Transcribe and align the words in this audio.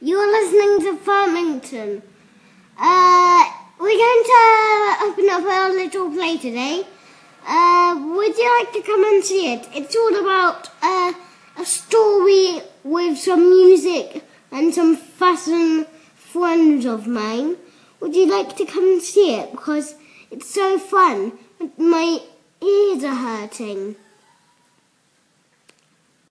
You're 0.00 0.30
listening 0.30 0.92
to 0.92 0.96
Farmington. 0.98 2.02
Uh, 2.78 3.50
we're 3.80 3.98
going 3.98 4.24
to 4.26 4.96
open 5.02 5.28
up 5.28 5.42
our 5.42 5.70
little 5.70 6.12
play 6.12 6.36
today. 6.36 6.86
Uh, 7.44 8.00
would 8.00 8.38
you 8.38 8.58
like 8.60 8.72
to 8.74 8.82
come 8.82 9.02
and 9.02 9.24
see 9.24 9.52
it? 9.52 9.68
It's 9.74 9.96
all 9.96 10.14
about 10.20 10.70
uh, 10.82 11.14
a 11.58 11.64
story 11.64 12.60
with 12.84 13.18
some 13.18 13.50
music 13.50 14.22
and 14.52 14.72
some 14.72 14.94
fashion 14.96 15.84
friends 16.14 16.86
of 16.86 17.08
mine. 17.08 17.56
Would 17.98 18.14
you 18.14 18.26
like 18.26 18.56
to 18.58 18.66
come 18.66 18.84
and 18.84 19.02
see 19.02 19.34
it? 19.34 19.50
Because 19.50 19.96
it's 20.30 20.48
so 20.48 20.78
fun. 20.78 21.32
My 21.76 22.20
ears 22.62 23.02
are 23.02 23.16
hurting. 23.16 23.96